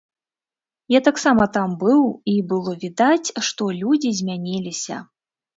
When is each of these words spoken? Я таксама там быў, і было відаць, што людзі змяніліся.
Я 0.97 1.01
таксама 1.07 1.43
там 1.57 1.75
быў, 1.83 2.01
і 2.33 2.37
было 2.53 2.71
відаць, 2.87 3.33
што 3.51 3.63
людзі 3.83 4.15
змяніліся. 4.23 5.03